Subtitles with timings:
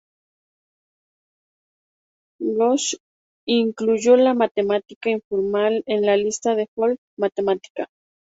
[2.41, 2.97] Ghosh
[3.45, 7.87] incluyó la Matemática Informal en la lista de Folk Matemática.